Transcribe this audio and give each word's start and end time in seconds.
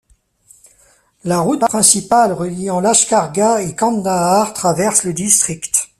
La 1.25 1.41
route 1.41 1.59
principale 1.67 2.33
reliant 2.33 2.79
Lashkar 2.79 3.31
Gah 3.31 3.61
et 3.61 3.75
Kandahar 3.75 4.51
traverse 4.51 5.03
le 5.03 5.13
district. 5.13 5.89